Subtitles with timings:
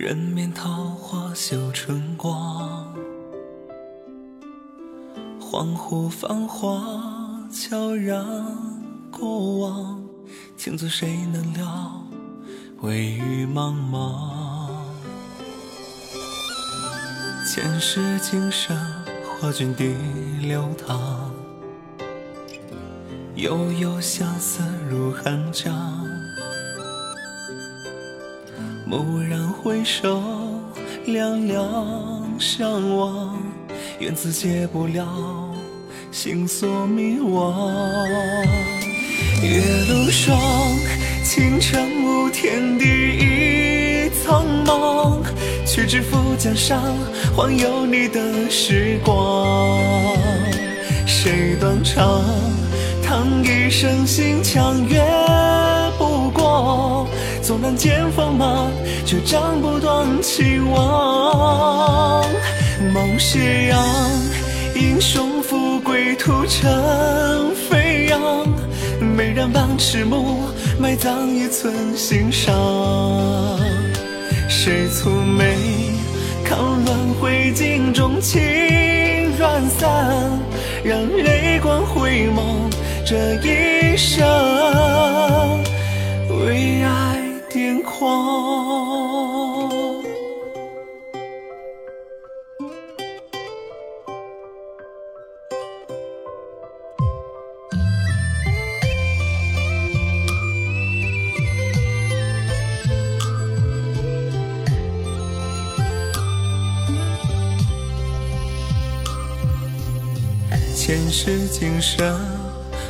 [0.00, 2.94] 人面桃花绣春光，
[5.40, 8.24] 恍惚繁华悄然
[9.10, 10.00] 过往，
[10.56, 12.00] 情字谁能了？
[12.82, 14.70] 微雨茫茫。
[17.44, 18.76] 前世今生，
[19.40, 19.96] 画卷地
[20.40, 21.32] 流淌，
[23.34, 26.06] 悠悠相思入寒江。
[28.90, 30.22] 蓦然回首，
[31.04, 33.36] 两两相望，
[33.98, 35.06] 缘字解不了，
[36.10, 37.52] 心锁迷惘。
[39.42, 40.40] 月如霜，
[41.22, 45.18] 倾城无天地已苍茫。
[45.66, 46.82] 去知府江上，
[47.36, 49.82] 还有你的时光。
[51.06, 52.24] 谁断肠？
[53.02, 55.17] 叹一声心墙月。
[57.48, 58.70] 纵然见锋芒，
[59.06, 62.22] 却斩不断期望。
[62.92, 63.82] 梦斜阳，
[64.74, 68.20] 英雄富贵屠成飞扬。
[69.00, 70.40] 美人把迟暮，
[70.78, 72.54] 埋葬一寸心伤。
[74.46, 75.56] 谁蹙眉，
[76.44, 78.38] 看轮回镜中情
[79.38, 79.88] 乱散，
[80.84, 82.42] 让泪光回眸
[83.06, 84.22] 这一生，
[86.44, 86.84] 为
[87.68, 88.08] 眼眶。
[110.74, 112.18] 前世今生，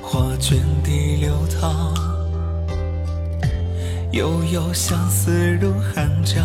[0.00, 2.21] 画卷地流淌。
[4.12, 6.44] 悠悠相思入寒江，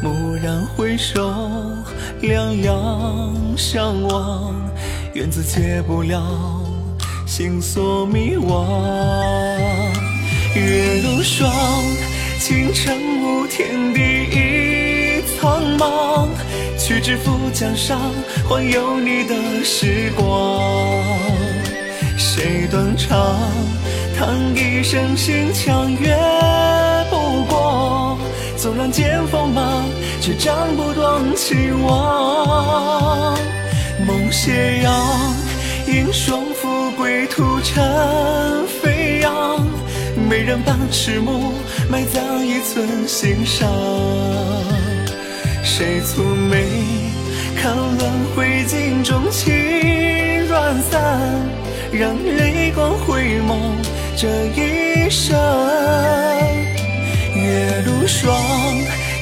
[0.00, 1.34] 蓦然回首，
[2.20, 4.54] 两两相望，
[5.12, 6.22] 缘字解不了，
[7.26, 8.64] 心锁迷惘。
[10.54, 11.52] 月如霜，
[12.38, 14.00] 倾城无天地
[14.30, 16.28] 已苍茫，
[16.78, 18.00] 去知府江上，
[18.48, 21.33] 换有你的时光。
[22.36, 23.16] 谁断肠？
[24.18, 26.12] 叹一声心墙越
[27.08, 28.18] 不过，
[28.56, 29.84] 纵然见锋芒，
[30.20, 33.38] 却斩不断期望。
[34.04, 34.92] 梦斜阳，
[35.86, 39.64] 英雄富贵屠成飞扬。
[40.28, 41.52] 美人把迟暮，
[41.88, 43.70] 埋葬一寸心伤。
[45.62, 46.20] 谁蹙
[46.50, 46.66] 眉，
[47.62, 51.30] 看轮回镜中情乱散，
[51.96, 53.56] 让泪光回眸。
[54.16, 55.38] 这一生，
[57.34, 58.34] 月如霜，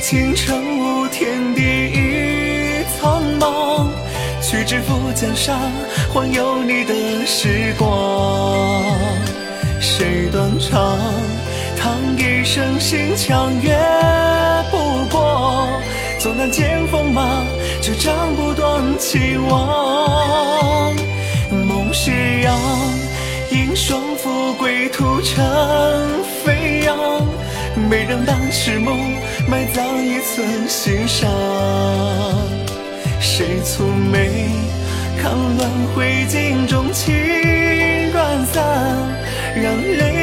[0.02, 3.88] 倾城无天地已苍茫。
[4.40, 5.58] 去知府江上，
[6.12, 8.82] 换有你的时光。
[9.80, 10.98] 谁断肠？
[11.78, 13.76] 叹一声心墙月
[14.70, 14.78] 不
[15.10, 15.68] 过。
[16.18, 17.44] 纵然见锋芒，
[17.80, 20.94] 却斩不断期望。
[21.92, 22.58] 梦斜阳，
[23.50, 24.16] 英雄。
[24.16, 25.44] 富贵屠成
[26.42, 26.96] 飞扬，
[27.90, 28.96] 美人当迟暮，
[29.46, 31.28] 埋葬一寸心伤。
[33.20, 34.48] 谁蹙眉，
[35.20, 37.12] 看轮回镜中情
[38.10, 38.64] 断散，
[39.54, 40.21] 让泪